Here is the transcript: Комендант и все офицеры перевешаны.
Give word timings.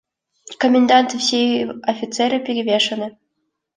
Комендант 0.57 1.13
и 1.13 1.19
все 1.19 1.73
офицеры 1.83 2.39
перевешаны. 2.39 3.19